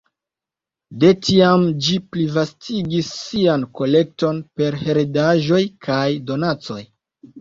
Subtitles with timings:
[1.01, 6.81] De tiam ĝi plivastigis sian kolekton per heredaĵoj kaj donacoj.